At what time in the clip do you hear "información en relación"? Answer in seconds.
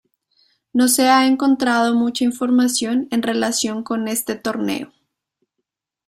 2.23-3.83